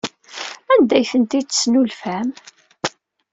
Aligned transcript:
Anda 0.73 0.93
ay 0.97 1.05
ten-id-tesnulfam? 1.11 2.27